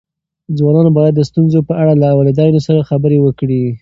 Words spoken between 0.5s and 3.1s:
ځوانان باید د ستونزو په اړه له والدینو سره